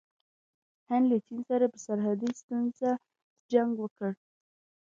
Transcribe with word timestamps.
هند 0.89 1.05
له 1.11 1.17
چین 1.25 1.39
سره 1.49 1.65
په 1.73 1.77
سرحدي 1.85 2.29
ستونزه 2.41 2.89
جنګ 3.51 3.71
وکړ. 3.81 4.11